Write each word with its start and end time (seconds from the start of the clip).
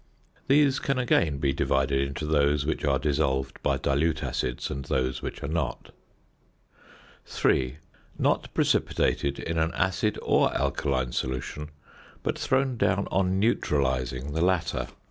These 0.47 0.79
can 0.79 0.97
again 0.97 1.37
be 1.37 1.53
divided 1.53 2.01
into 2.01 2.25
those 2.25 2.65
which 2.65 2.83
are 2.83 2.97
dissolved 2.97 3.61
by 3.61 3.77
dilute 3.77 4.23
acids 4.23 4.71
and 4.71 4.83
those 4.85 5.21
which 5.21 5.43
are 5.43 5.47
not. 5.47 5.91
3. 7.27 7.77
_Not 8.19 8.45
precipitated 8.55 9.37
in 9.37 9.59
an 9.59 9.71
acid 9.75 10.17
or 10.23 10.51
alkaline 10.57 11.11
solution, 11.11 11.69
but 12.23 12.35
thrown 12.39 12.77
down 12.77 13.07
on 13.11 13.39
neutralising 13.39 14.33
the 14.33 14.41
latter. 14.41 14.87